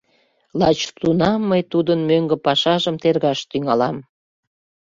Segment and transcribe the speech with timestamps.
[0.59, 3.97] Лач тунам мый тудын мӧҥгӧ пашажым тергаш тӱҥалам.